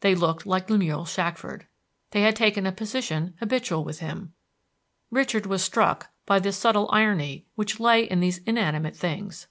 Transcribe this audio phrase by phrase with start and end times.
[0.00, 1.68] They looked like Lemuel Shackford.
[2.10, 4.32] They had taken a position habitual with him.
[5.08, 9.46] Richard was struck by the subtile irony which lay in these inanimate things.